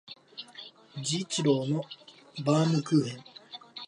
[1.03, 1.81] 治一郎の
[2.43, 3.23] バームクーヘン